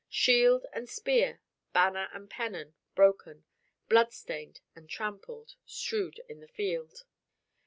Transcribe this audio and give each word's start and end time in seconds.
Shield 0.09 0.65
and 0.73 0.89
spear, 0.89 1.41
banner 1.73 2.09
and 2.11 2.27
pennon, 2.27 2.73
broken, 2.95 3.43
bloodstained 3.87 4.59
and 4.75 4.89
trampled, 4.89 5.53
strewed 5.63 6.19
the 6.27 6.47
field. 6.47 7.05